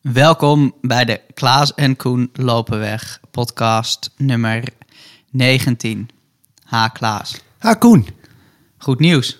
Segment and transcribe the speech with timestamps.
[0.00, 4.64] Welkom bij de Klaas en Koen Lopen Weg podcast nummer
[5.30, 6.08] 19.
[6.64, 7.40] Ha Klaas.
[7.58, 8.06] Ha Koen.
[8.78, 9.38] Goed nieuws.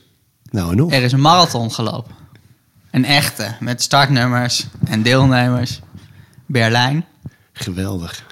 [0.50, 0.90] Nou en.
[0.90, 2.14] Er is een marathon gelopen.
[2.90, 5.80] Een echte, met startnummers en deelnemers.
[6.46, 7.04] Berlijn.
[7.52, 8.26] Geweldig.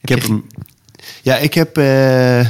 [0.00, 0.46] Ik Heb hem.
[1.22, 2.48] Ja, ik heb eh,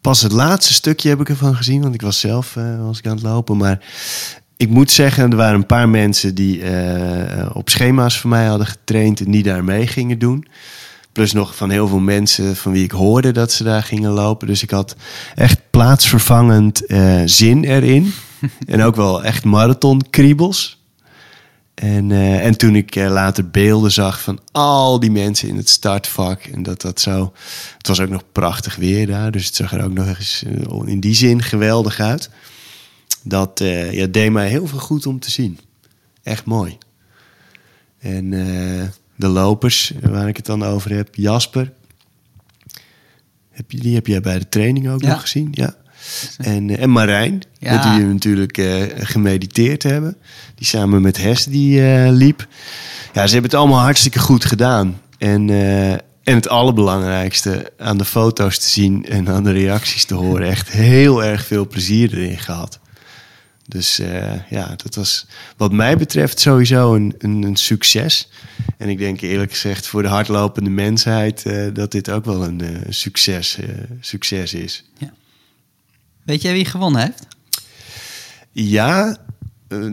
[0.00, 3.06] pas het laatste stukje heb ik ervan gezien, want ik was zelf eh, was ik
[3.06, 3.56] aan het lopen.
[3.56, 3.84] Maar
[4.56, 8.66] ik moet zeggen, er waren een paar mensen die eh, op schema's van mij hadden
[8.66, 10.46] getraind en die daar mee gingen doen.
[11.12, 14.46] Plus nog van heel veel mensen van wie ik hoorde dat ze daar gingen lopen.
[14.46, 14.96] Dus ik had
[15.34, 18.12] echt plaatsvervangend eh, zin erin.
[18.66, 20.76] en ook wel echt marathonkriebels.
[21.76, 25.68] En, eh, en toen ik eh, later beelden zag van al die mensen in het
[25.68, 26.42] startvak.
[26.42, 27.32] En dat dat zo.
[27.76, 29.30] Het was ook nog prachtig weer daar.
[29.30, 32.30] Dus het zag er ook nog eens eh, in die zin geweldig uit.
[33.28, 35.58] Dat eh, ja, deed mij heel veel goed om te zien.
[36.22, 36.78] Echt mooi.
[37.98, 38.84] En eh,
[39.16, 41.14] de lopers waar ik het dan over heb.
[41.14, 41.72] Jasper.
[43.50, 45.08] Heb je, die heb jij bij de training ook Ja.
[45.08, 45.48] nog gezien?
[45.52, 45.74] Ja.
[46.38, 47.74] En, eh, en Marijn, Ja.
[47.74, 50.16] met wie we natuurlijk eh, gemediteerd hebben.
[50.54, 52.46] Die samen met Hes die eh, liep.
[53.12, 55.00] Ja, ze hebben het allemaal hartstikke goed gedaan.
[55.18, 60.14] En, eh, en het allerbelangrijkste, aan de foto's te zien en aan de reacties te
[60.14, 60.48] horen.
[60.48, 62.80] Echt heel erg veel plezier erin gehad.
[63.68, 68.28] Dus eh, ja, dat was wat mij betreft sowieso een, een, een succes.
[68.76, 72.60] En ik denk eerlijk gezegd voor de hardlopende mensheid eh, dat dit ook wel een
[72.60, 73.58] eh, succes,
[74.00, 74.84] succes is.
[76.22, 77.26] Weet jij wie gewonnen heeft?
[78.52, 79.16] Ja,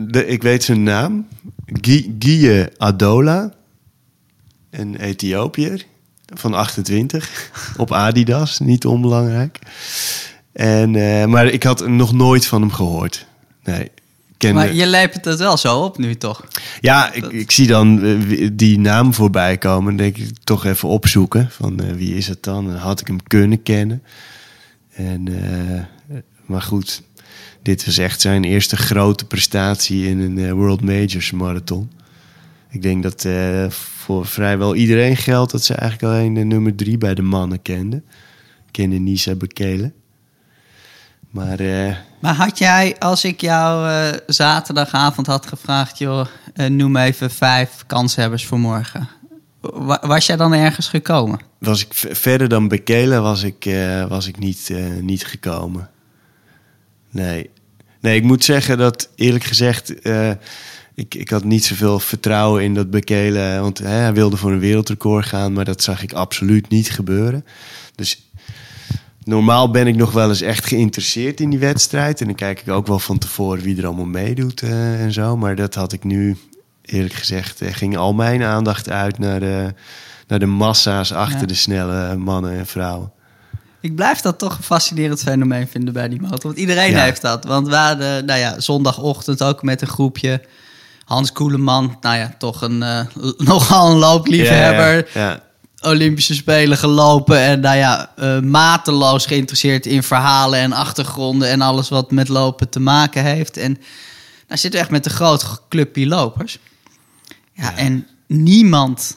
[0.08, 1.28] de, ik weet zijn naam.
[2.18, 3.54] Guy Adola.
[4.70, 5.84] Een Ethiopiër
[6.26, 7.50] van 28.
[7.76, 9.58] Op Adidas, niet onbelangrijk.
[10.52, 10.90] En,
[11.30, 13.26] maar ik had nog nooit van hem gehoord.
[13.64, 13.90] Nee.
[14.52, 16.44] Maar je lepelt het wel zo op nu toch?
[16.80, 19.96] ja, ik, ik zie dan eh, die naam voorbij komen.
[19.96, 21.50] Dan denk ik toch even opzoeken.
[21.50, 22.70] Van eh, wie is het dan?
[22.70, 24.02] En had ik hem kunnen kennen.
[24.90, 26.16] En, eh,
[26.46, 27.02] maar goed,
[27.62, 31.90] dit was echt zijn eerste grote prestatie in een World Majors marathon.
[32.70, 33.26] Ik denk dat
[33.68, 38.04] voor vrijwel iedereen geldt dat ze eigenlijk alleen de nummer drie bij de mannen kenden.
[38.70, 39.92] Kende Nisa Bekele.
[41.30, 41.58] Maar
[42.24, 47.84] Maar had jij, als ik jou eh, zaterdagavond had gevraagd, joh, eh, noem even vijf
[47.86, 49.08] kanshebbers voor morgen.
[49.60, 51.40] Wa- was jij dan ergens gekomen?
[51.58, 54.70] was ik verder dan Bekele was ik, eh, was ik niet,
[55.00, 55.90] niet gekomen.
[57.10, 57.50] Nee.
[58.00, 60.06] Nee, ik moet zeggen dat eerlijk gezegd,
[60.94, 64.58] ik, ik had niet zoveel vertrouwen in dat Bekele, want hè, hij wilde voor een
[64.58, 67.44] wereldrecord gaan, maar dat zag ik absoluut niet gebeuren.
[67.94, 68.30] Dus
[69.24, 72.68] normaal ben ik nog wel eens echt geïnteresseerd in die wedstrijd en dan kijk ik
[72.68, 76.04] ook wel van tevoren wie er allemaal meedoet eh, en zo, maar dat had ik
[76.04, 76.36] nu
[76.82, 79.74] eerlijk gezegd, eh, ging al mijn aandacht uit naar de,
[80.28, 81.46] naar de massa's achter Ja.
[81.46, 83.12] de snelle mannen en vrouwen.
[83.80, 86.40] Ik blijf dat toch een fascinerend fenomeen vinden bij die motor.
[86.42, 87.02] Want iedereen Ja.
[87.02, 87.44] heeft dat.
[87.44, 90.42] Want we hadden, nou ja, zondagochtend ook met een groepje.
[91.04, 93.00] Hans Koeleman, nou ja, toch een, eh,
[93.38, 95.08] nogal een loopliefhebber.
[95.14, 95.40] Ja.
[95.84, 97.38] Olympische Spelen gelopen.
[97.38, 101.48] En nou ja, eh, mateloos geïnteresseerd in verhalen en achtergronden.
[101.48, 103.56] En alles wat met lopen te maken heeft.
[103.56, 103.72] En
[104.48, 106.58] nou zitten we echt met een groot clubje lopers.
[107.52, 107.76] Ja, Ja.
[107.76, 109.16] en niemand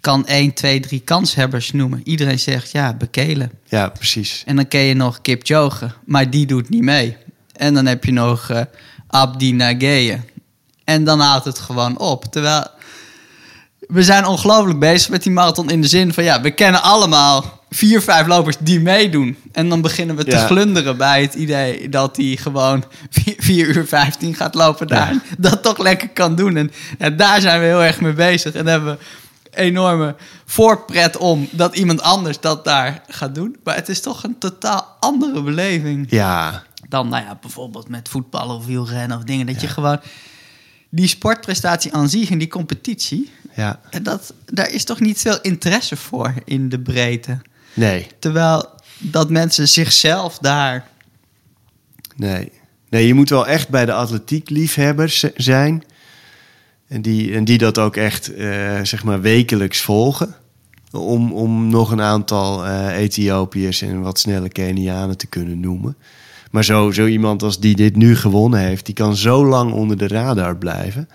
[0.00, 2.00] kan 1, 2, 3 kanshebbers noemen.
[2.04, 3.50] Iedereen zegt ja, bekelen.
[3.64, 4.42] Ja, precies.
[4.46, 7.16] En dan ken je nog Kip Joge, maar die doet niet mee.
[7.52, 8.60] En dan heb je nog eh
[9.06, 10.20] Abdi Nageye.
[10.84, 12.24] En dan houdt het gewoon op.
[12.24, 12.66] Terwijl
[13.88, 16.24] we zijn ongelooflijk bezig met die marathon in de zin van...
[16.24, 19.36] ja, we kennen allemaal vier, vijf lopers die meedoen.
[19.52, 20.46] En dan beginnen we te Ja.
[20.46, 22.84] glunderen bij het idee dat hij gewoon
[23.38, 25.12] 4 uur 15 gaat lopen daar.
[25.12, 25.20] Ja.
[25.38, 26.56] Dat toch lekker kan doen.
[26.56, 28.54] En ja, daar zijn we heel erg mee bezig.
[28.54, 29.04] En hebben we
[29.50, 30.14] enorme
[30.46, 33.56] voorpret om dat iemand anders dat daar gaat doen.
[33.64, 38.56] Maar het is toch een totaal andere beleving Ja, dan nou ja, bijvoorbeeld met voetballen
[38.56, 39.46] of wielrennen of dingen.
[39.46, 40.00] Dat je gewoon
[40.90, 43.80] die sportprestatie aan zich en die competitie, ja.
[43.90, 47.40] en dat, daar is toch niet veel interesse voor in de breedte.
[47.74, 50.86] Nee, Terwijl dat mensen zichzelf daar.
[52.16, 52.52] nee.
[52.90, 55.84] Nee, je moet wel echt bij de atletiekliefhebbers zijn.
[56.88, 60.34] En die, en die dat ook echt, eh, zeg maar, wekelijks volgen.
[60.90, 65.96] Om, om nog een aantal eh Ethiopiërs en wat snelle Kenianen te kunnen noemen.
[66.50, 69.98] Maar zo, zo iemand als die dit nu gewonnen heeft, die kan zo lang onder
[69.98, 71.08] de radar blijven.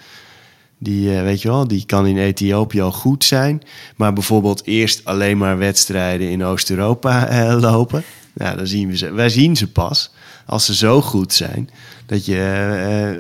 [0.83, 3.61] Die, eh, weet je wel, die kan in Ethiopië al goed zijn.
[3.95, 8.03] Maar bijvoorbeeld eerst alleen maar wedstrijden in Oost-Europa eh, lopen.
[8.33, 9.11] Nou, dan zien we ze.
[9.11, 10.11] Wij zien ze pas
[10.45, 11.69] als ze zo goed zijn,
[12.05, 12.39] dat je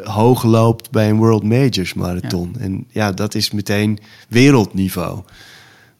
[0.03, 2.55] eh, hoog loopt bij een World Majors marathon.
[2.59, 5.21] En ja, dat is meteen wereldniveau.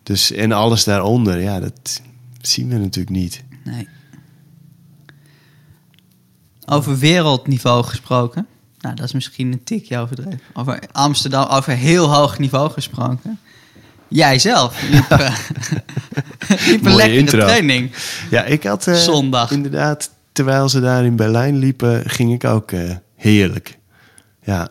[0.04, 2.02] Dus en alles daaronder, ja, dat
[2.42, 3.44] zien we natuurlijk niet.
[3.64, 3.88] Nee.
[6.66, 8.48] Over wereldniveau gesproken.
[8.84, 10.42] Nou, dat is misschien een tikje overdreven.
[10.54, 13.40] Over Amsterdam, over heel hoog niveau gesproken.
[14.08, 15.38] Jij zelf liep, eh,
[16.68, 17.40] liep een lekkere intro.
[17.40, 17.92] training.
[18.30, 19.52] Ja, ik had eh, Zondag.
[19.52, 23.78] inderdaad, terwijl ze daar in Berlijn liepen, ging ik ook eh, heerlijk.
[24.42, 24.70] Ja.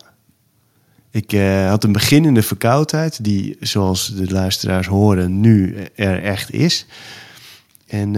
[1.11, 1.31] Ik
[1.67, 6.85] had een beginnende verkoudheid, die zoals de luisteraars horen nu er echt is.
[7.87, 8.15] En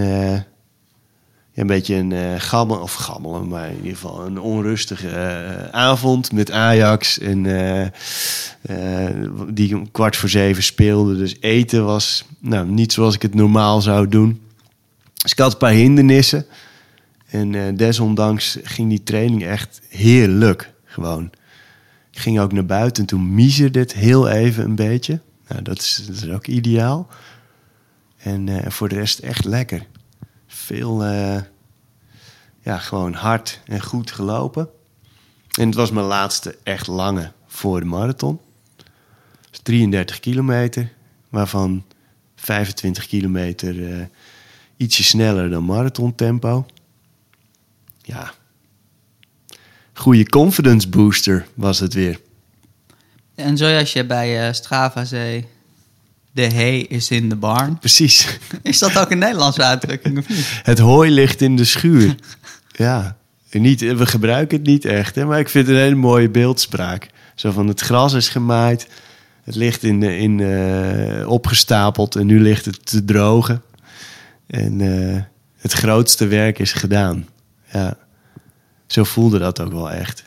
[1.55, 6.31] een beetje een eh gammel, of gammelen, maar in ieder geval een onrustige eh, avond
[6.31, 7.19] met Ajax.
[7.19, 7.45] En
[8.61, 9.07] eh,
[9.49, 11.17] die om kwart voor zeven speelde.
[11.17, 14.41] Dus eten was nou, niet zoals ik het normaal zou doen.
[15.13, 16.45] Dus ik had een paar hindernissen.
[17.25, 20.73] En desondanks ging die training echt heerlijk.
[20.85, 21.31] Gewoon.
[22.11, 25.19] Ik ging ook naar buiten en toen miezerde het heel even een beetje.
[25.47, 27.07] Nou, dat is, dat is ook ideaal.
[28.17, 29.85] En voor de rest echt lekker.
[30.65, 31.41] Veel, eh,
[32.61, 34.69] ja, gewoon hard en goed gelopen.
[35.59, 38.39] En het was mijn laatste echt lange voor de marathon.
[39.49, 40.91] Dus 33 kilometer,
[41.29, 41.85] waarvan
[42.35, 44.05] 25 kilometer eh,
[44.77, 46.65] ietsje sneller dan marathontempo.
[48.01, 48.33] Ja.
[49.93, 52.19] Goede confidence booster was het weer.
[53.35, 55.47] En zoals je bij eh, Strava zei,
[56.35, 57.77] de hay is in de barn.
[57.79, 58.37] Precies.
[58.61, 60.59] Is dat ook een Nederlandse uitdrukking of niet?
[60.63, 62.15] Het hooi ligt in de schuur.
[62.71, 63.17] ja.
[63.51, 67.09] Niet, we gebruiken het niet echt, hè, maar ik vind het een hele mooie beeldspraak.
[67.35, 68.87] Zo van het gras is gemaaid,
[69.43, 73.61] het ligt in, de- in, eh, opgestapeld en nu ligt het te drogen.
[74.47, 75.21] En eh,
[75.57, 77.27] het grootste werk is gedaan.
[77.73, 77.97] Ja.
[78.87, 80.23] Zo voelde dat ook wel echt.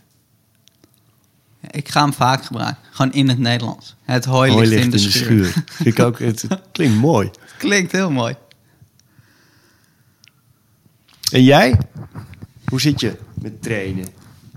[1.61, 2.83] Ik ga hem vaak gebruiken.
[2.91, 3.95] Gewoon in het Nederlands.
[4.05, 5.65] Het hooi, Hooi ligt, in de, schuur.
[5.67, 7.31] Vind ik ook, het, het klinkt mooi.
[7.59, 8.37] Klinkt heel mooi.
[11.33, 11.79] En jij?
[12.65, 14.07] Hoe zit je met trainen?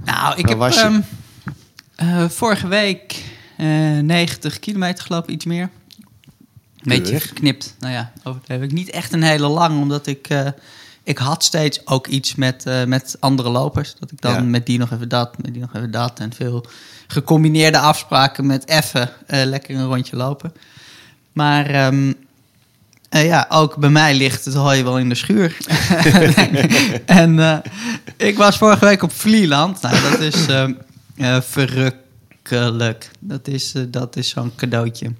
[0.06, 1.02] Nou, ik Waar heb ehm,
[1.96, 3.24] eh, vorige week
[3.58, 3.68] eh
[4.00, 5.70] 90 kilometer gelopen, iets meer.
[6.78, 7.76] Een beetje geknipt.
[7.80, 8.64] Nou ja, overdreven.
[8.64, 8.72] ik.
[8.72, 10.28] Niet echt een hele lang, omdat ik...
[10.30, 10.48] eh,
[11.04, 13.96] ik had steeds ook iets met, eh, met andere lopers.
[14.00, 14.42] Dat ik dan Ja.
[14.42, 16.20] met die nog even dat, met die nog even dat.
[16.20, 16.66] En veel
[17.08, 20.54] gecombineerde afspraken met even eh, lekker een rondje lopen.
[21.34, 22.14] Maar ehm,
[23.10, 25.58] eh, ja, ook bij mij ligt het hooi wel in de schuur.
[27.06, 27.62] en
[28.18, 29.82] ik was vorige week op Vlieland.
[29.82, 30.74] Nou, dat is ehm,
[31.18, 33.12] eh, verrukkelijk.
[33.20, 35.12] Dat is, dat is zo'n cadeautje.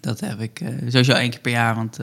[0.00, 1.98] Dat heb ik sowieso één keer per jaar, want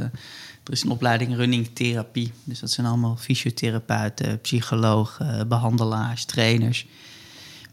[0.69, 2.31] er is een opleiding running therapie.
[2.43, 6.87] Dus dat zijn allemaal fysiotherapeuten, psychologen, behandelaars, trainers.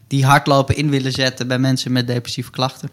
[0.07, 2.89] Die hardlopen in willen zetten bij mensen met depressieve klachten.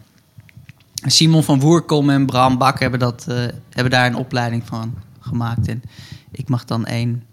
[0.93, 3.35] Simon van Woerkom en Bram Bak hebben, dat, eh,
[3.69, 5.67] hebben daar een opleiding van gemaakt.
[5.67, 5.81] En
[6.31, 7.23] ik mag dan één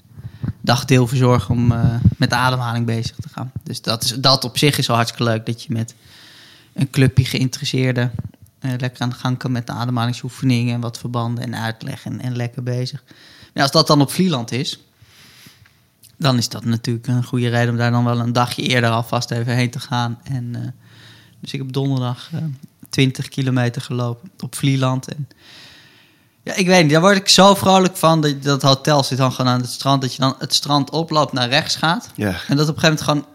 [0.60, 3.52] dagdeel verzorgen om eh, met de ademhaling bezig te gaan.
[3.62, 5.46] Dus dat, is, dat op zich is al hartstikke leuk.
[5.46, 5.94] Dat je met
[6.72, 8.12] een clubje geïnteresseerden
[8.62, 12.20] eh, lekker aan de gang kan met de ademhalingsoefeningen en wat verbanden en uitleg en,
[12.20, 13.05] en lekker bezig.
[13.55, 14.79] Als dat dan op Vlieland is,
[16.17, 19.31] dan is dat natuurlijk een goede reden om daar dan wel een dagje eerder alvast
[19.31, 20.19] even heen te gaan.
[20.23, 20.69] En, eh,
[21.41, 22.41] dus ik heb donderdag eh
[22.93, 25.08] 20 kilometer gelopen op Vlieland.
[25.08, 25.29] En
[26.43, 28.20] ja, ik weet niet, daar word ik zo vrolijk van.
[28.20, 30.03] Dat, dat hotel zit dan gewoon aan het strand.
[30.03, 32.08] Dat je dan het strand oploopt, naar rechts gaat.
[32.15, 32.41] Ja.
[32.48, 33.31] En dat op een gegeven moment gewoon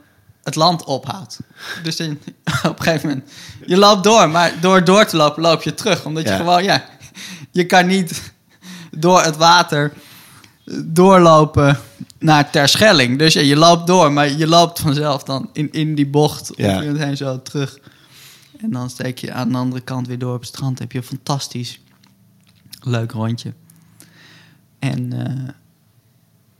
[0.47, 1.39] het land ophoudt.
[1.83, 2.09] Dus dan,
[2.63, 3.29] op een gegeven moment,
[3.65, 6.05] je loopt door, maar door door te lopen, loop je terug.
[6.05, 6.85] Omdat je gewoon, ja,
[7.51, 8.33] je kan niet
[8.91, 9.93] door het water
[10.85, 11.79] doorlopen
[12.19, 13.19] naar Terschelling.
[13.19, 16.77] Dus ja, je loopt door, maar je loopt vanzelf dan in, in die bocht Ja.
[16.77, 17.77] of je heen zo terug.
[18.61, 20.79] En dan steek je aan de andere kant weer door op het strand.
[20.79, 21.79] Heb je een fantastisch
[22.81, 23.53] leuk rondje.
[24.79, 25.49] En eh,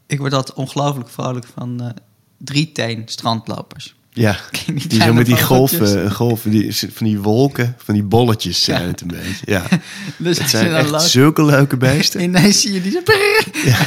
[0.08, 1.94] ik word altijd ongelooflijk vrolijk van
[2.39, 3.96] eh drieteen strandlopers.
[4.13, 4.38] Ja,
[4.88, 8.88] die zo met die golven, golven die, van die wolken, van die bolletjes zijn Ja.
[8.88, 9.46] het een beetje.
[9.46, 9.63] Ja,
[10.17, 12.22] Dus het zijn dan echt loopt- zulke leuke beesten.
[12.27, 13.00] Ineens zie je die zo...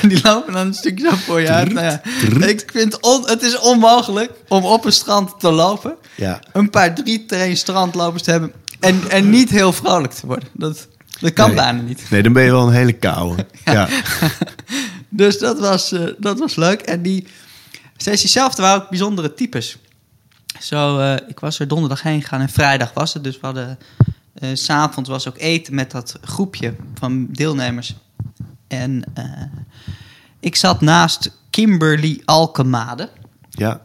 [0.03, 1.73] En die lopen dan een stukje zo voor je uit.
[1.73, 2.03] Nou ja,
[2.47, 5.95] ik vind on, het is onmogelijk om op een strand te lopen.
[6.15, 8.53] Ja, Een paar drie train strandlopers te hebben.
[8.81, 10.49] En, en niet heel vrolijk te worden.
[10.53, 10.89] Dat,
[11.21, 11.57] dat kan Nee.
[11.57, 12.03] bijna niet.
[12.11, 13.47] nee, dan ben je wel een hele koude.
[13.65, 13.89] Ja,
[15.09, 16.81] Dus dat was, eh, dat was leuk.
[16.81, 17.27] En die,
[18.01, 19.77] steeds diezelfde waren ook bijzondere types.
[20.61, 23.25] Zo, eh, ik was er donderdag heen gegaan en vrijdag was het.
[23.25, 23.79] Dus we hadden,
[24.53, 27.95] s s'avonds was ook eten met dat groepje van deelnemers.
[28.69, 29.25] En eh,
[30.41, 33.09] ik zat naast Kimberly Alkemade.
[33.51, 33.81] Ja.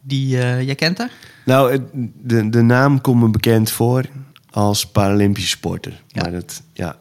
[0.00, 1.10] Die, jij kent haar?
[1.44, 1.82] Nou,
[2.14, 4.04] de, de naam komt me bekend voor
[4.50, 6.02] als Paralympische sporter.
[6.06, 6.22] Ja.
[6.22, 6.96] Maar dat, ja.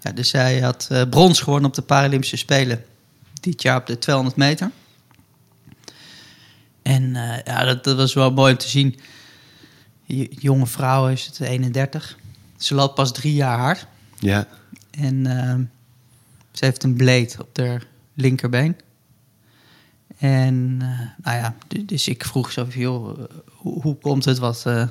[0.00, 2.84] Ja, dus zij had brons gewonnen op de Paralympische Spelen.
[3.40, 4.70] Dit jaar op de 200 meter.
[6.86, 8.98] En eh, ja, dat, dat was wel mooi om te zien.
[10.04, 12.18] J- jonge vrouw is het 31.
[12.56, 13.86] Ze loopt pas drie jaar hard.
[14.18, 14.48] Ja.
[14.90, 15.64] En ehm,
[16.52, 18.76] ze heeft een bleed op haar linkerbeen.
[20.18, 24.38] En eh, nou ja, dus ik vroeg zo van, joh, hoe, hoe komt het?
[24.38, 24.88] Wat, eh,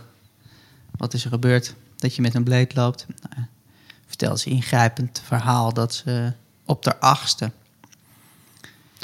[0.92, 3.06] wat is er gebeurd dat je met een bleed loopt?
[3.30, 3.48] Nou,
[4.08, 6.34] vertelde ze ingrijpend verhaal dat ze
[6.66, 7.52] op de achtste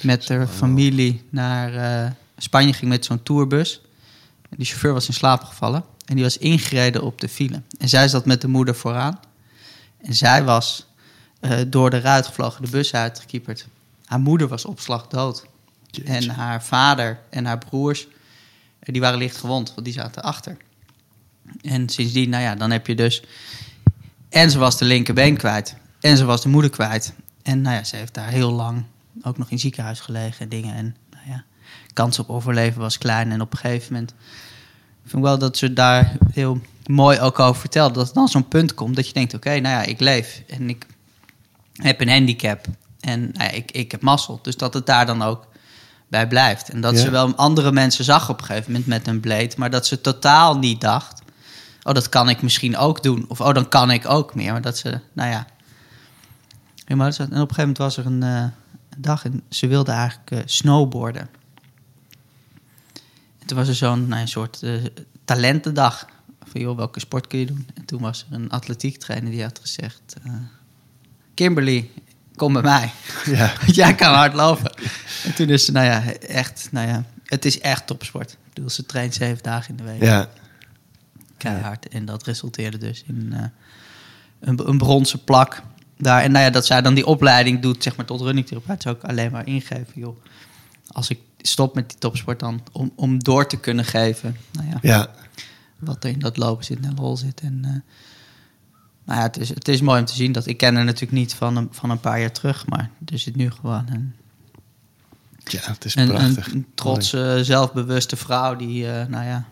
[0.01, 3.81] met haar familie naar Spanje ging met zo'n tourbus.
[4.49, 7.61] Die chauffeur was in slaap gevallen en die was ingereden op de file.
[7.77, 9.19] En zij zat met de moeder vooraan.
[9.97, 10.87] En zij was
[11.39, 13.67] eh, door de ruit gevlogen, de bus uitgekieperd.
[14.05, 15.45] Haar moeder was op slag dood.
[15.87, 16.13] Jeetje.
[16.13, 18.07] En haar vader en haar broers,
[18.79, 20.57] eh, die waren licht gewond, want die zaten achter.
[21.61, 23.23] En sindsdien, nou ja, dan heb je dus...
[24.29, 25.75] En ze was de linkerbeen kwijt.
[25.99, 27.13] En ze was de moeder kwijt.
[27.41, 28.83] En nou ja, ze heeft daar heel lang
[29.23, 30.75] ook nog in ziekenhuis gelegen en dingen.
[30.75, 30.95] En
[31.93, 33.31] kans op overleven was klein.
[33.31, 34.13] En op een gegeven moment...
[35.03, 37.93] Ik vind wel dat ze daar heel mooi ook over vertelt.
[37.95, 39.33] Dat er dan zo'n punt komt dat je denkt...
[39.33, 40.85] Oké, nou ja, ik leef en ik
[41.73, 42.65] heb een handicap.
[42.99, 44.39] En nou ja, ik, ik heb mazzel.
[44.41, 45.47] Dus dat het daar dan ook
[46.07, 46.69] bij blijft.
[46.69, 46.99] En dat Ja.
[46.99, 49.57] ze wel andere mensen zag op een gegeven moment met een bleed.
[49.57, 51.21] Maar dat ze totaal niet dacht...
[51.83, 53.25] Oh, dat kan ik misschien ook doen.
[53.27, 54.51] Of oh, dan kan ik ook meer.
[54.51, 55.45] Maar dat ze, nou ja...
[56.85, 58.43] En op een gegeven moment was er een, eh,
[58.97, 61.29] dag en ze wilde eigenlijk eh, snowboarden.
[63.41, 64.73] En toen was er zo'n nou, een soort eh,
[65.25, 66.07] talentendag.
[66.43, 67.67] Van joh, welke sport kun je doen?
[67.73, 70.15] En toen was er een atletiektrainer die had gezegd...
[70.23, 70.33] eh,
[71.33, 71.89] Kimberly,
[72.35, 72.91] kom bij mij.
[73.25, 73.53] Ja.
[73.61, 74.71] Want jij kan hard lopen.
[75.23, 78.31] En toen is ze, nou ja, echt, nou ja, het is echt topsport.
[78.31, 80.01] Ik bedoel, ze traint zeven dagen in de week.
[80.01, 80.29] Ja.
[81.37, 81.87] Keihard.
[81.87, 83.43] En dat resulteerde dus in eh,
[84.39, 85.61] een, een bronzen plak
[85.97, 86.21] daar.
[86.23, 89.03] En nou ja, dat zij dan die opleiding doet, zeg maar, tot runningtherapeut, zou ik
[89.03, 90.23] alleen maar ingeven, joh.
[90.87, 94.77] Als ik stop met die topsport dan, om, om door te kunnen geven, nou ja,
[94.81, 95.09] Ja.
[95.79, 97.41] wat er in dat lopen zit en lol zit.
[97.41, 97.71] En, eh,
[99.05, 101.11] nou ja, het is, het is mooi om te zien dat ik ken haar natuurlijk
[101.11, 104.15] niet van een, van een paar jaar terug, maar er zit nu gewoon een,
[105.43, 106.47] Ja, het is een, prachtig.
[106.47, 109.45] een, een trotse, zelfbewuste vrouw die, eh, nou ja,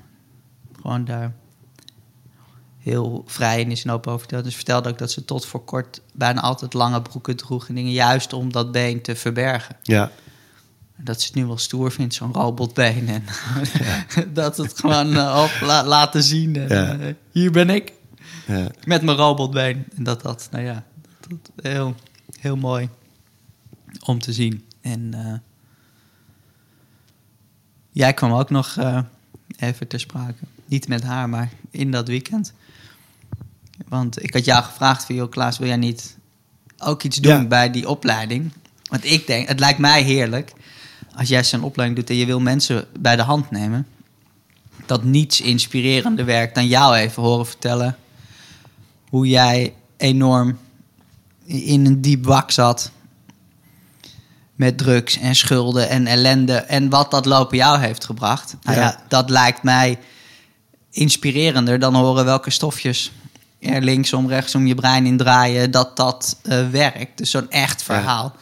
[0.82, 1.34] gewoon daar
[2.80, 4.44] heel vrij in is en open over vertelt.
[4.44, 7.92] Dus vertelde ook dat ze tot voor kort bijna altijd lange broeken droeg en dingen,
[7.92, 9.76] juist om dat been te verbergen.
[9.84, 10.12] Ja.
[11.02, 13.08] Dat ze het nu wel stoer vindt, zo'n robotbeen.
[13.08, 13.24] En
[14.34, 15.08] dat het gewoon
[15.44, 16.56] op la- laten zien.
[16.56, 16.98] En, Ja.
[17.08, 17.94] eh, hier ben ik,
[18.48, 18.68] Ja.
[18.84, 19.86] met mijn robotbeen.
[19.96, 20.84] En dat dat, nou ja,
[21.28, 21.96] dat, dat heel,
[22.40, 22.90] heel mooi
[24.06, 24.66] om te zien.
[24.82, 25.34] En eh,
[27.92, 28.78] jij kwam ook nog
[29.58, 30.44] even ter sprake.
[30.66, 32.54] Niet met haar, maar in dat weekend.
[33.88, 36.18] Want ik had jou gevraagd van, joh Klaas, wil jij niet
[36.78, 38.52] ook iets doen bij die opleiding?
[38.90, 40.54] Want ik denk, het lijkt mij heerlijk
[41.16, 43.88] als jij zo'n opleiding doet en je wil mensen bij de hand nemen.
[44.86, 47.98] Dat niets inspirerender werkt dan jou even horen vertellen
[49.10, 50.58] hoe jij enorm
[51.46, 52.92] in een diep wak zat.
[54.56, 56.54] Met drugs en schulden en ellende.
[56.54, 58.56] En wat dat lopen jou heeft gebracht.
[58.64, 59.00] Nou ja, Ja.
[59.08, 60.00] dat lijkt mij
[60.92, 63.12] inspirerender dan horen welke stofjes
[63.60, 65.72] er linksom, rechtsom je brein in draaien.
[65.72, 67.18] Dat dat eh, werkt.
[67.18, 68.36] Dus zo'n echt verhaal.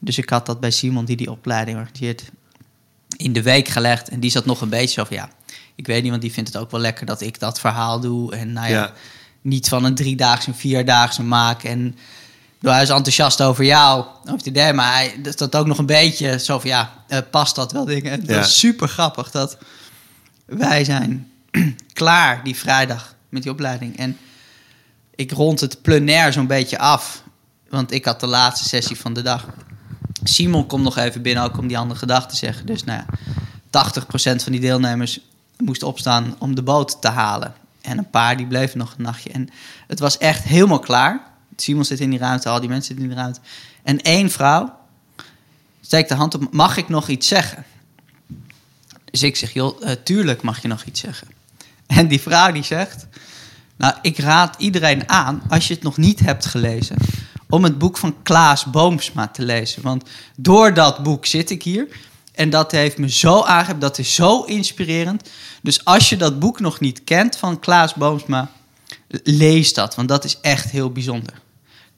[0.00, 2.22] Dus ik had dat bij Simon, die die opleiding organiseert,
[3.16, 4.08] in de week gelegd.
[4.08, 5.28] En die zat nog een beetje zo van ja.
[5.74, 8.34] Ik weet niet, want die vindt het ook wel lekker dat ik dat verhaal doe.
[8.36, 8.92] En nou ja, Ja.
[9.42, 11.62] niet van een driedaagse, een vierdaagse maak.
[11.64, 11.96] En
[12.60, 14.72] hij is enthousiast over jou, over het idee.
[14.72, 17.84] Maar hij dat dat ook nog een beetje zo van ja, eh, past dat wel
[17.84, 18.12] dingen.
[18.12, 18.26] En Ja.
[18.34, 19.58] Dat is super grappig dat
[20.44, 21.30] wij zijn
[21.92, 23.96] klaar die vrijdag met die opleiding.
[23.98, 24.16] En
[25.14, 27.22] ik rond het plenair zo'n beetje af.
[27.68, 29.46] Want ik had de laatste sessie van de dag.
[30.24, 32.66] Simon komt nog even binnen ook om die andere gedachten te zeggen.
[32.66, 33.06] Dus nou ja,
[33.92, 35.20] 80% van die deelnemers
[35.58, 37.54] moest opstaan om de boot te halen.
[37.80, 39.30] En een paar die bleven nog een nachtje.
[39.30, 39.48] En
[39.86, 41.20] het was echt helemaal klaar.
[41.56, 43.40] Simon zit in die ruimte, al die mensen zitten in die ruimte.
[43.82, 44.78] En één vrouw
[45.80, 46.52] steekt de hand op.
[46.52, 47.64] Mag ik nog iets zeggen?
[49.10, 51.28] Dus ik zeg, joh, eh, tuurlijk mag je nog iets zeggen.
[51.86, 53.06] En die vrouw die zegt...
[53.76, 56.96] Nou, ik raad iedereen aan, als je het nog niet hebt gelezen...
[57.48, 59.82] om het boek van Klaas Boomsma te lezen.
[59.82, 61.88] Want door dat boek zit ik hier...
[62.36, 65.28] En dat heeft me zo aangegeven, dat is zo inspirerend.
[65.62, 68.50] Dus als je dat boek nog niet kent van Klaas Boomsma,
[69.22, 69.94] lees dat.
[69.94, 71.32] Want dat is echt heel bijzonder.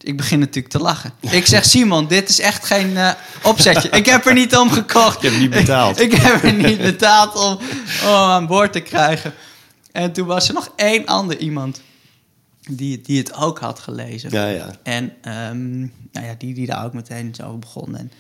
[0.01, 1.13] Ik begin natuurlijk te lachen.
[1.31, 3.11] Ik zeg, Simon, dit is echt geen eh,
[3.43, 3.89] opzetje.
[3.89, 5.23] Ik heb er niet om gekocht.
[5.23, 6.01] Ik heb niet betaald.
[6.01, 7.59] Ik, ik heb er niet betaald om,
[8.03, 9.35] om aan boord te krijgen.
[9.93, 11.81] En toen was er nog één ander iemand
[12.69, 14.31] die, die het ook had gelezen.
[14.31, 14.71] Ja, ja.
[14.83, 17.97] En ehm, nou ja, die, die daar ook meteen zo begon.
[17.97, 18.13] En,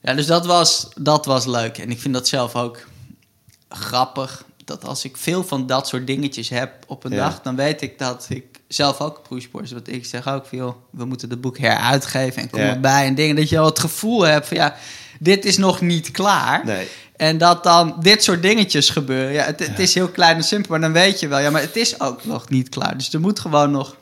[0.00, 1.78] ja, dus dat was, dat was leuk.
[1.78, 2.86] En ik vind dat zelf ook
[3.68, 4.44] grappig.
[4.64, 7.18] Dat als ik veel van dat soort dingetjes heb op een Ja.
[7.28, 9.72] dag, dan weet ik dat ik zelf ook pushboards.
[9.72, 12.68] Want ik zeg ook veel, we moeten het boek heruitgeven en kom Ja.
[12.74, 13.06] erbij.
[13.06, 14.76] En dingen dat je al het gevoel hebt van ja,
[15.20, 16.64] dit is nog niet klaar.
[16.64, 16.88] Nee.
[17.16, 19.32] En dat dan dit soort dingetjes gebeuren.
[19.32, 21.38] Ja, het, het is heel klein en simpel, maar dan weet je wel.
[21.38, 22.96] Ja, maar het is ook nog niet klaar.
[22.96, 23.96] Dus er moet gewoon nog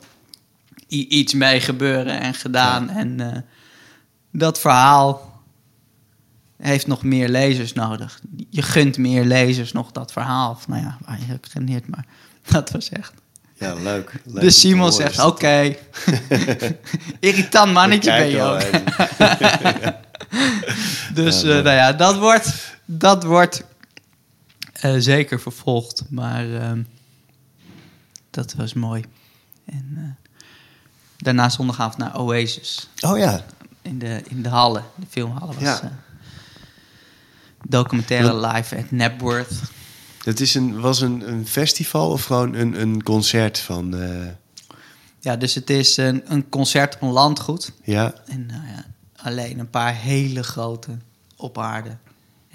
[0.87, 2.89] iets mee gebeuren en gedaan.
[2.89, 3.41] En eh,
[4.31, 5.41] dat verhaal
[6.57, 8.19] heeft nog meer lezers nodig.
[8.49, 10.51] Je gunt meer lezers nog dat verhaal.
[10.51, 12.05] Of nou ja, waar je geneerd, maar
[12.51, 13.13] dat was echt.
[13.53, 14.11] Ja, leuk.
[14.25, 15.75] leuk dus Simon zegt, oké.
[17.19, 18.61] Irritant mannetje ben je ook.
[21.13, 23.63] Dus Ja, eh, nou ja, dat wordt, dat wordt
[24.73, 26.03] eh, zeker vervolgd.
[26.09, 26.83] Maar ehm,
[28.29, 29.03] dat was mooi.
[29.65, 30.43] En eh,
[31.17, 32.89] daarna zondagavond naar Oasis.
[33.01, 33.45] Oh ja.
[33.81, 35.53] In de, in de hallen, de filmhallen.
[35.55, 35.81] Was, Ja.
[35.81, 35.89] eh,
[37.67, 39.61] documentaire live at Napworth.
[40.23, 43.95] Het is een, was een, een festival of gewoon een, een concert van...
[45.19, 47.71] Ja, dus het is een, een concert op een landgoed.
[47.83, 48.85] ja, En nou ja,
[49.15, 50.97] alleen een paar hele grote
[51.35, 51.97] op aarde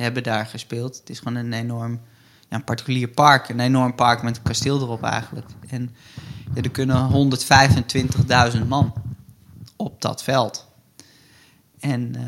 [0.02, 0.96] hebben daar gespeeld.
[0.96, 2.00] Het is gewoon een enorm,
[2.48, 3.48] ja, een particulier park.
[3.48, 5.46] Een enorm park met een kasteel erop eigenlijk.
[5.68, 5.94] En
[6.54, 7.30] ja, er kunnen
[8.60, 8.92] 125.000 man
[9.76, 10.66] op dat veld.
[11.80, 12.22] En eh,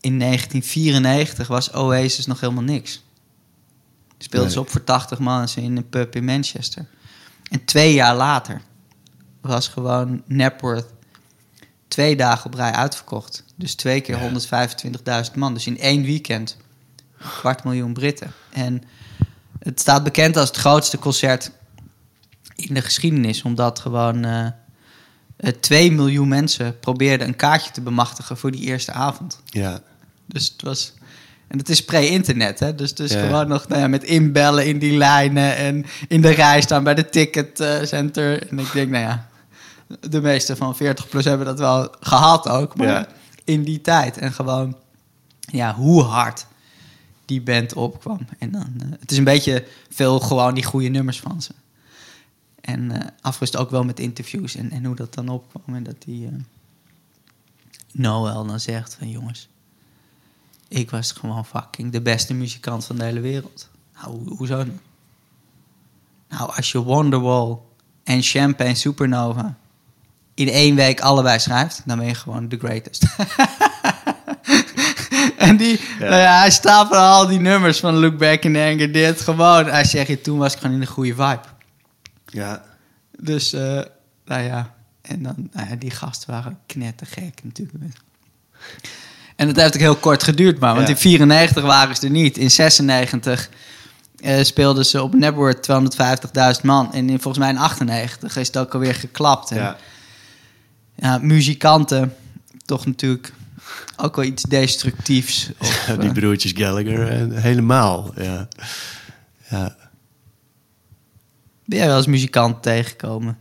[0.00, 3.04] in 1994 was Oasis nog helemaal niks.
[4.18, 6.86] Speelden ze op voor 80 man in een pub in Manchester.
[7.50, 8.60] En twee jaar later
[9.40, 10.92] was gewoon Napworth
[11.88, 13.44] twee dagen op rij uitverkocht.
[13.56, 14.18] Dus twee keer
[15.26, 15.54] 125.000 man.
[15.54, 16.56] Dus in één weekend
[17.38, 18.32] kwart miljoen Britten.
[18.50, 18.82] En
[19.58, 21.50] het staat bekend als het grootste concert
[22.56, 23.42] in de geschiedenis.
[23.42, 24.46] Omdat gewoon eh,
[25.36, 29.40] eh, 2 miljoen mensen probeerden een kaartje te bemachtigen voor die eerste avond.
[29.46, 29.80] ja.
[30.26, 30.92] Dus het was...
[31.48, 32.74] En het is pre-internet, hè?
[32.74, 33.20] Dus, dus Ja.
[33.26, 35.56] gewoon nog nou ja, met inbellen in die lijnen...
[35.56, 38.48] en in de rij staan bij de ticketcenter.
[38.48, 39.28] En ik denk, nou ja...
[40.00, 42.76] de meeste van 40 plus hebben dat wel gehad ook.
[42.76, 43.06] Maar Ja.
[43.44, 44.18] in die tijd.
[44.18, 44.76] En gewoon,
[45.40, 46.46] ja, hoe hard
[47.32, 48.18] die band opkwam.
[48.38, 51.52] En dan, eh, het is een beetje veel gewoon die goede nummers van ze.
[52.60, 55.76] En eh afgerust ook wel met interviews en, en hoe dat dan opkwam.
[55.76, 56.32] En dat die eh,
[57.92, 59.48] Noel dan zegt van jongens,
[60.68, 63.68] ik was gewoon fucking de beste muzikant van de hele wereld.
[63.94, 64.78] Nou, ho- hoezo dan?
[66.28, 67.56] Nou, als je Wonderwall
[68.04, 69.56] en Champagne Supernova
[70.34, 73.04] in één week allebei schrijft, dan ben je gewoon the greatest.
[75.48, 76.08] en die, Ja.
[76.08, 79.66] nou ja, hij stapelde al die nummers van Look Back in Anger, dit gewoon.
[79.66, 81.40] Hij zegt, je, toen was ik gewoon in een goede vibe.
[82.26, 82.62] Ja.
[83.18, 83.80] Dus, eh,
[84.24, 87.76] nou ja, en dan, nou ja, die gasten waren knettergek natuurlijk.
[89.36, 90.92] En het heeft ook heel kort geduurd, maar, want Ja.
[90.94, 92.38] in 94 waren ze er niet.
[92.38, 93.48] In 96
[94.16, 95.62] eh, speelden ze op Network
[96.56, 96.92] 250.000 man.
[96.92, 99.50] En in, volgens mij in 98 is het ook alweer geklapt.
[99.50, 99.76] En, Ja.
[100.94, 102.14] ja, muzikanten,
[102.64, 103.32] toch natuurlijk
[103.96, 105.50] ook wel iets destructiefs.
[105.58, 108.12] Of, Ja, die eh, broertjes Gallagher eh, helemaal.
[108.16, 108.48] Ja.
[109.50, 109.76] Ja.
[111.64, 113.38] ben jij wel eens muzikant tegengekomen?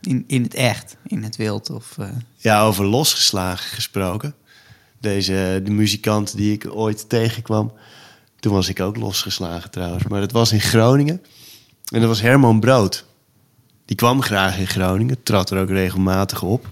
[0.00, 1.70] In, in het echt, in het wild?
[1.70, 4.34] Of, eh, ja, over losgeslagen gesproken.
[5.00, 7.72] Deze de muzikant die ik ooit tegenkwam.
[8.40, 10.04] Toen was ik ook losgeslagen trouwens.
[10.04, 11.22] Maar dat was in Groningen.
[11.92, 13.04] En dat was Herman Brood.
[13.84, 15.22] Die kwam graag in Groningen.
[15.22, 16.68] Trad er ook regelmatig op.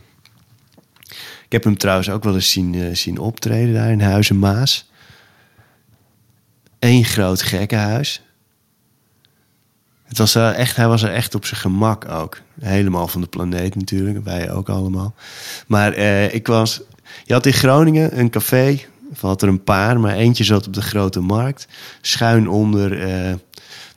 [1.55, 4.91] Ik heb hem trouwens ook wel eens zien, eh, zien optreden daar in Huizen Maas.
[6.79, 8.23] Eén groot gekkenhuis.
[10.05, 12.41] Het was echt, hij was er echt op zijn gemak ook.
[12.61, 14.25] Helemaal van de planeet natuurlijk.
[14.25, 15.15] Wij ook allemaal.
[15.67, 16.81] Maar eh, ik was...
[17.25, 18.81] Je had in Groningen een café.
[19.11, 21.69] Of had er een paar, maar eentje zat op de Grote Markt.
[22.01, 23.35] Schuin onder eh,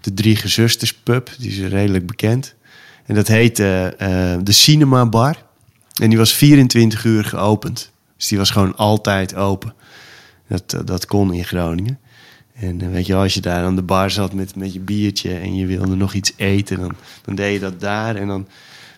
[0.01, 1.29] de Drie Gezusters pub.
[1.37, 2.55] Die is redelijk bekend.
[3.05, 3.93] En dat heette
[4.43, 5.45] de Cinema Bar.
[6.01, 7.91] En die was 24 uur geopend.
[8.17, 9.73] Dus die was gewoon altijd open.
[10.47, 11.99] Dat, eh, dat kon in Groningen.
[12.53, 15.33] En eh, weet je, als je daar aan de bar zat met, met je biertje
[15.33, 18.15] en je wilde nog iets eten, dan, dan deed je dat daar.
[18.15, 18.47] En dan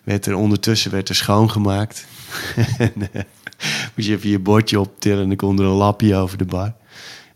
[0.04, 2.06] werd er ondertussen werd er schoongemaakt.
[2.78, 3.22] en, eh,
[3.94, 6.72] moest je even je bordje optillen en dan kon er een lapje over de bar.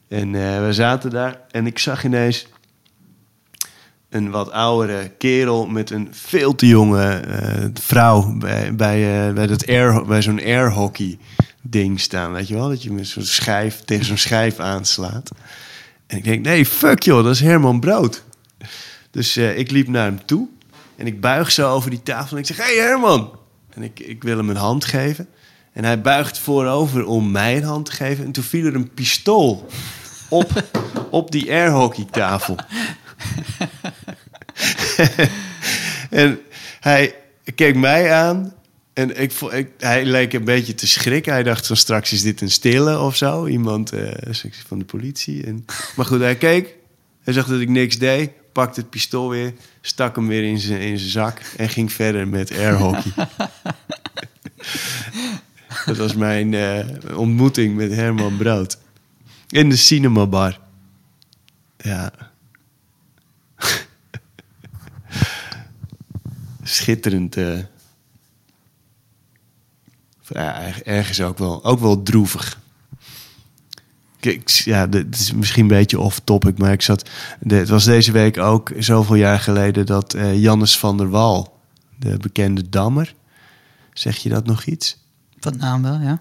[0.08, 0.32] En
[0.66, 2.46] we zaten daar en ik zag ineens
[4.14, 9.46] een wat oudere kerel met een veel te jonge eh, vrouw bij, bij, eh, bij,
[9.46, 11.18] dat air, bij zo'n airhockey
[11.62, 12.32] ding staan.
[12.32, 12.68] Weet je wel?
[12.68, 15.30] Dat je met zo'n schijf tegen zo'n schijf aanslaat.
[16.06, 18.22] En ik denk, nee, fuck joh, dat is Herman Brood.
[19.10, 20.48] Dus eh, ik liep naar hem toe
[20.96, 23.38] en ik buig zo over die tafel en ik zeg, hey Herman!
[23.70, 25.28] En ik, ik wil hem een hand geven.
[25.72, 28.24] En hij buigt voorover om mij een hand te geven.
[28.24, 29.66] En toen viel er een pistool
[30.28, 30.62] op,
[31.10, 32.56] op die airhockeytafel.
[36.10, 36.40] en
[36.80, 37.14] hij
[37.54, 38.54] keek mij aan.
[38.92, 41.32] En ik, ik, hij leek een beetje te schrikken.
[41.32, 43.46] Hij dacht van straks is dit een stille of zo.
[43.46, 45.44] Iemand eh, van de politie.
[45.44, 45.64] En,
[45.96, 46.76] maar goed, hij keek.
[47.22, 48.30] Hij zag dat ik niks deed.
[48.52, 49.52] Pakte het pistool weer.
[49.80, 51.40] Stak hem weer in zijn, in zijn zak.
[51.56, 53.12] En ging verder met airhockey.
[55.86, 58.78] dat was mijn eh, ontmoeting met Herman Brood.
[59.48, 60.60] In de cinemabar.
[61.76, 62.12] Ja.
[66.74, 67.36] Schitterend.
[67.36, 67.58] eh.
[70.22, 72.60] ja, ergens ook wel, ook wel droevig.
[74.20, 77.10] Kijk, ja, dit is misschien een beetje off-topic, maar ik zat...
[77.40, 81.60] de- het was deze week ook zoveel jaar geleden dat eh Jannes van der Wal,
[81.98, 83.14] de bekende dammer...
[83.92, 84.98] Zeg je dat nog iets?
[85.40, 86.16] Van naam wel, ja.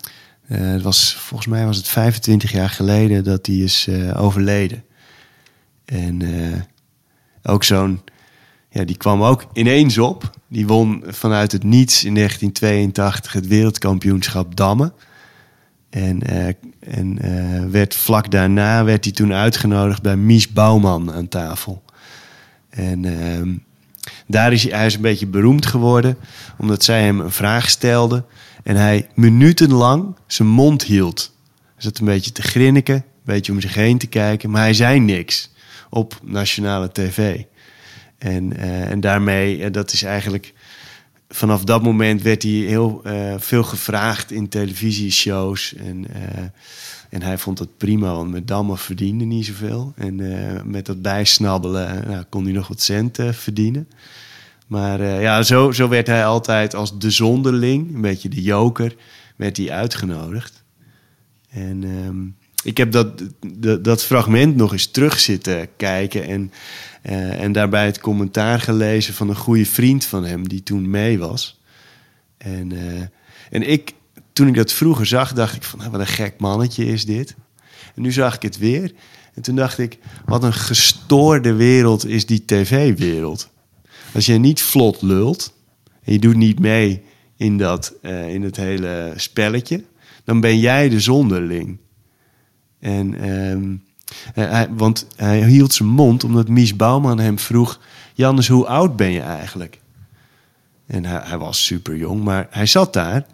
[0.47, 4.83] Eh, het was, volgens mij was het 25 jaar geleden dat hij is overleden.
[5.85, 6.21] En
[7.43, 8.01] ook zo'n...
[8.69, 10.39] Ja, die kwam ook ineens op.
[10.53, 14.93] Die won vanuit het niets in 1982 het wereldkampioenschap dammen.
[15.89, 16.47] En, eh,
[16.79, 21.83] en eh, werd vlak daarna werd hij toen uitgenodigd bij Mies Bouwman aan tafel.
[22.69, 23.53] En ehm,
[24.27, 26.17] daar is hij, is een beetje beroemd geworden,
[26.57, 28.25] omdat zij hem een vraag stelde.
[28.63, 31.35] En hij minutenlang zijn mond hield.
[31.73, 34.73] Hij zat een beetje te grinniken, een beetje om zich heen te kijken, maar hij
[34.73, 35.51] zei niks
[35.89, 37.43] op nationale tv.
[38.23, 40.53] En, eh, en daarmee, eh, dat is eigenlijk
[41.29, 45.75] vanaf dat moment werd hij heel eh, veel gevraagd in televisieshows.
[45.75, 46.05] En,
[47.09, 49.93] en hij vond het prima, want met dammen verdiende niet zoveel.
[49.95, 50.15] En
[50.65, 53.88] met dat bijsnabbelen nou, kon hij nog wat cent eh, verdienen.
[54.67, 58.95] Maar ja, zo, zo werd hij altijd als de zonderling, een beetje de joker,
[59.36, 60.63] werd hij uitgenodigd.
[61.49, 63.23] En ehm, ik heb dat,
[63.56, 66.23] dat, dat fragment nog eens terug zitten kijken.
[66.23, 66.52] En,
[67.02, 71.19] eh, en daarbij het commentaar gelezen van een goede vriend van hem die toen mee
[71.19, 71.62] was.
[72.38, 73.02] En, eh,
[73.49, 73.93] en ik,
[74.34, 77.36] toen ik dat vroeger zag, dacht ik van nou, wat een gek mannetje is dit.
[77.95, 78.91] En nu zag ik het weer.
[79.34, 83.49] En toen dacht ik, wat een gestoorde wereld is die tv-wereld.
[84.13, 85.54] Als je niet vlot lult
[86.04, 87.04] en je doet niet mee
[87.38, 89.84] in, dat, eh, in het hele spelletje,
[90.23, 91.78] dan ben jij de zonderling.
[92.83, 93.75] En, ehm,
[94.33, 97.79] eh, hij, want hij hield zijn mond omdat Mies Bouwman hem vroeg:
[98.13, 99.79] Jannes, hoe oud ben je eigenlijk?
[100.85, 103.25] En hij, was super jong, maar hij zat daar.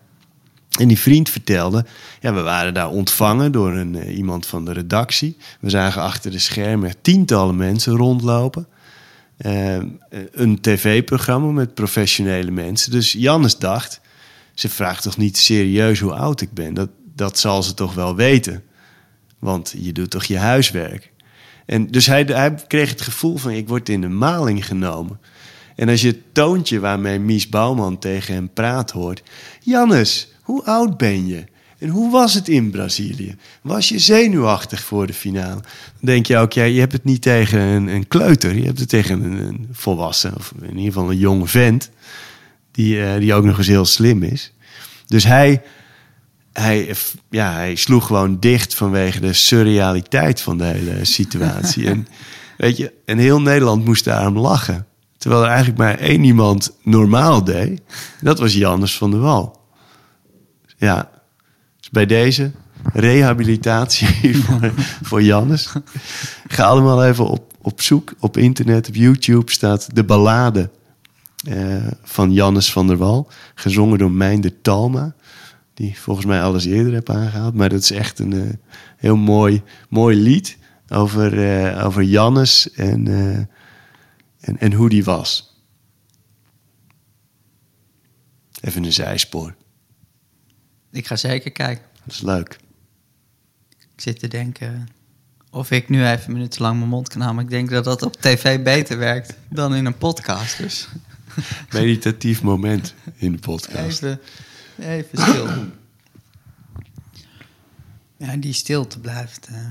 [0.79, 1.85] En die vriend vertelde:
[2.21, 5.38] Ja, we waren daar ontvangen door een, eh, iemand van de redactie.
[5.59, 8.67] We zagen achter de schermen tientallen mensen rondlopen.
[9.38, 9.77] Eh,
[10.31, 12.91] een tv-programma met professionele mensen.
[12.91, 14.01] Dus Jannes dacht:
[14.53, 16.73] Ze vraagt toch niet serieus hoe oud ik ben?
[16.73, 18.63] Dat, dat zal ze toch wel weten.
[19.39, 21.12] Want je doet toch je huiswerk.
[21.65, 25.19] En dus hij, hij kreeg het gevoel van ik word in de maling genomen.
[25.75, 29.23] En als je het toontje waarmee Mies Bouwman tegen hem praat hoort.
[29.60, 31.45] Jannes, hoe oud ben je?
[31.78, 33.36] En hoe was het in Brazilië?
[33.62, 35.62] Was je zenuwachtig voor de finale?
[35.62, 35.62] Dan
[35.99, 38.56] denk je ook, ja, je hebt het niet tegen een, een kleuter.
[38.56, 41.89] Je hebt het tegen een, een volwassen, of in ieder geval een jonge vent.
[42.71, 44.54] Die, eh, die ook nog eens heel slim is.
[45.08, 45.62] Dus hij,
[46.60, 46.95] hij,
[47.30, 51.88] ja, hij sloeg gewoon dicht vanwege de surrealiteit van de hele situatie.
[51.89, 52.08] en,
[52.58, 54.86] weet je, en heel Nederland moest daarom lachen.
[55.17, 57.82] Terwijl er eigenlijk maar één iemand normaal deed.
[58.22, 59.60] Dat was Jannes van der Wal.
[60.78, 61.10] Ja,
[61.80, 62.52] dus bij deze
[62.93, 65.74] rehabilitatie voor, voor Jannes.
[66.48, 70.69] Ga allemaal even op, op zoek op internet, op YouTube staat de ballade
[71.48, 73.28] eh, van Jannes van der Wal.
[73.56, 75.15] Gezongen door Meinder Talma
[75.80, 77.54] die volgens mij alles eerder heb aangehaald.
[77.54, 78.54] Maar dat is echt een eh,
[78.98, 80.58] heel mooi, mooi lied
[80.89, 83.38] over, eh, over Jannes en, eh,
[84.39, 85.58] en, en hoe die was.
[88.62, 89.56] Even een zijspoor.
[90.92, 91.86] Ik ga zeker kijken.
[92.04, 92.60] Dat is leuk.
[93.70, 94.88] Ik zit te denken
[95.52, 97.36] of ik nu even minutenlang mijn mond kan houden.
[97.36, 100.58] Maar ik denk dat dat op tv beter werkt dan in een podcast.
[100.58, 100.88] Dus
[101.72, 104.04] Meditatief moment in de podcast.
[104.04, 104.20] even,
[104.82, 105.48] even stil.
[108.18, 109.48] Ja, die stilte blijft.
[109.48, 109.68] eh,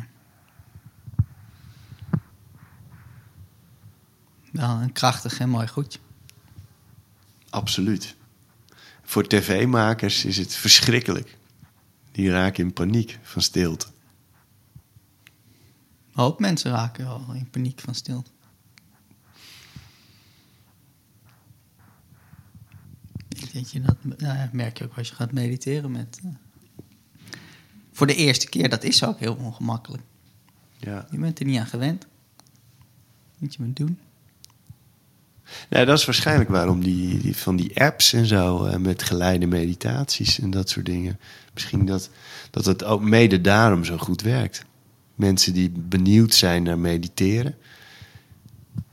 [4.52, 5.98] wel een krachtig en mooi goedje.
[7.50, 8.16] Absoluut.
[9.02, 11.36] Voor tv-makers is het verschrikkelijk.
[12.12, 13.86] Die raken in paniek van stilte.
[16.12, 18.30] Een hoop mensen raken wel in paniek van stilte.
[23.52, 26.20] Denk je dat nou ja, merk je ook als je gaat mediteren met.
[26.24, 26.30] eh,
[27.92, 30.02] voor de eerste keer, dat is ook heel ongemakkelijk.
[30.76, 31.06] Ja.
[31.10, 32.06] Je bent er niet aan gewend.
[33.38, 33.98] Moet je maar doen.
[35.70, 39.46] Nou, dat is waarschijnlijk waarom die, die van die apps en zo eh, met geleide
[39.46, 41.18] meditaties en dat soort dingen.
[41.54, 42.10] Misschien dat,
[42.50, 44.64] dat het ook mede daarom zo goed werkt.
[45.14, 47.54] Mensen die benieuwd zijn naar mediteren,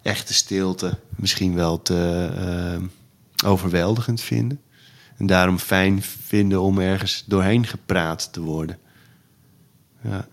[0.01, 2.83] echte stilte misschien wel te eh,
[3.45, 4.61] overweldigend vinden.
[5.17, 8.77] En daarom fijn vinden om ergens doorheen gepraat te worden.
[10.01, 10.27] Ja.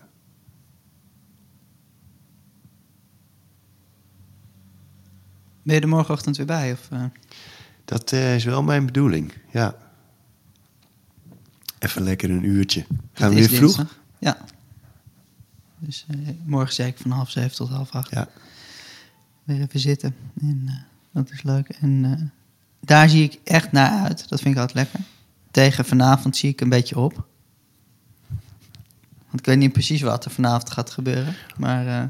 [5.63, 6.71] Ben je er morgenochtend weer bij?
[6.71, 7.03] Of, eh?
[7.85, 9.75] Dat eh, is wel mijn bedoeling, ja.
[11.79, 12.85] Even lekker een uurtje.
[13.13, 13.59] Gaan we weer vroeg?
[13.59, 13.99] dinsdag.
[14.19, 14.37] Ja.
[15.77, 18.09] Dus eh, morgen zei ik van half zeven tot half acht.
[18.09, 18.27] Ja.
[19.43, 20.15] Weer even zitten.
[20.41, 21.69] En dat is leuk.
[21.69, 22.31] En
[22.85, 24.29] daar zie ik echt naar uit.
[24.29, 24.99] Dat vind ik altijd lekker.
[25.51, 27.25] Tegen vanavond zie ik een beetje op.
[29.25, 31.35] Want ik weet niet precies wat er vanavond gaat gebeuren.
[31.57, 32.03] Maar eh,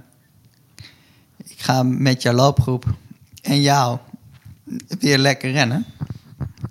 [1.44, 2.86] ik ga met jouw loopgroep
[3.42, 3.98] en jou
[5.00, 5.86] weer lekker rennen.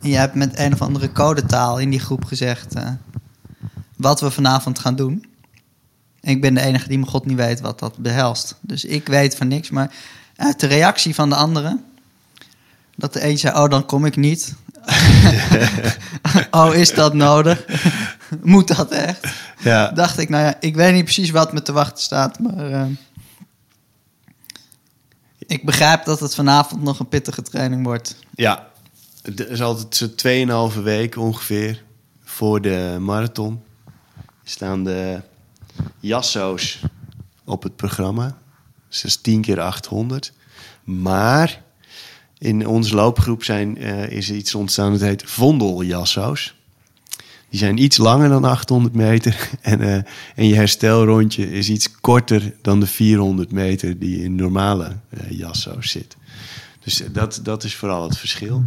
[0.00, 2.74] En jij hebt met een of andere codetaal in die groep gezegd...
[2.74, 2.90] eh,
[3.96, 5.26] wat we vanavond gaan doen.
[6.20, 8.58] En ik ben de enige die mijn god niet weet wat dat behelst.
[8.60, 9.70] Dus ik weet van niks.
[9.70, 9.94] Maar
[10.36, 11.84] uit de reactie van de anderen...
[12.96, 14.54] dat de een zei, oh, dan kom ik niet.
[16.50, 17.64] oh, is dat nodig?
[18.42, 19.26] Moet dat echt?
[19.58, 19.90] Ja.
[19.90, 22.38] Dacht ik, nou ja, ik weet niet precies wat me te wachten staat.
[22.38, 22.86] Maar eh,
[25.38, 28.16] ik begrijp dat het vanavond nog een pittige training wordt.
[28.34, 28.70] ja.
[29.22, 31.82] Het is altijd zo'n 2,5 week ongeveer
[32.24, 33.62] voor de marathon.
[34.44, 35.20] Staan de
[36.00, 36.80] jasso's
[37.44, 38.36] op het programma.
[38.88, 40.32] Dus dat is 10 keer 800.
[40.84, 41.62] Maar
[42.42, 46.54] in onze loopgroep zijn, eh, is iets ontstaan dat heet vondeljasso's.
[47.48, 49.50] Die zijn iets langer dan 800 meter.
[49.60, 49.94] En, eh,
[50.34, 55.90] en je herstelrondje is iets korter dan de 400 meter die in normale eh jasso's
[55.90, 56.16] zit.
[56.84, 58.64] Dus dat, dat is vooral het verschil.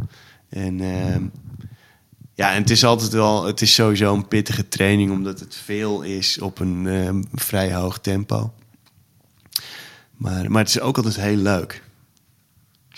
[0.49, 1.23] En ehm,
[2.33, 6.01] ja, en het is altijd wel, het is sowieso een pittige training, omdat het veel
[6.01, 8.53] is op een ehm, vrij hoog tempo.
[10.15, 11.85] Maar, maar het is ook altijd heel leuk.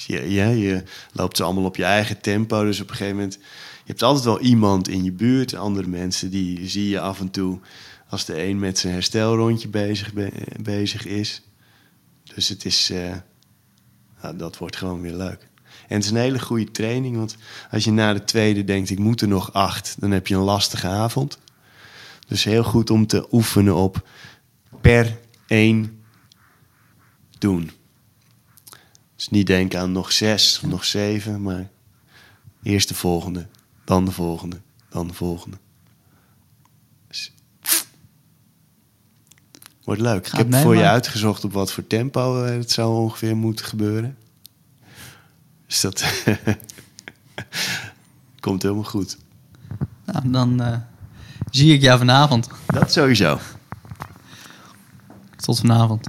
[0.05, 2.63] Je, ja, je loopt ze allemaal op je eigen tempo.
[2.63, 6.29] Dus op een gegeven moment, je hebt altijd wel iemand in je buurt, andere mensen,
[6.29, 7.59] die zie je af en toe
[8.09, 10.31] als de een met zijn herstelrondje bezig, be-
[10.61, 11.41] bezig is.
[12.35, 13.15] Dus het is, eh,
[14.21, 15.47] nou, dat wordt gewoon weer leuk.
[15.87, 17.35] En het is een hele goede training, want
[17.71, 20.41] als je na de tweede denkt, ik moet er nog acht, dan heb je een
[20.41, 21.39] lastige avond.
[22.27, 24.07] Dus heel goed om te oefenen op
[24.81, 26.03] per één
[27.39, 27.71] doen.
[29.17, 31.69] Dus niet denken aan nog zes of nog zeven, maar
[32.63, 33.47] eerst de volgende,
[33.83, 34.57] dan de volgende,
[34.89, 35.57] dan de volgende.
[37.07, 37.33] Dus,
[39.83, 40.27] wordt leuk.
[40.27, 43.65] Ik heb mee, voor je uitgezocht op wat voor tempo eh, het zou ongeveer moeten
[43.65, 44.17] gebeuren.
[45.67, 46.05] Dus dat
[48.39, 49.17] komt helemaal goed.
[50.05, 50.77] Nou, dan eh,
[51.49, 52.47] zie ik jou vanavond.
[52.65, 53.39] Dat sowieso.
[55.35, 56.07] Tot vanavond.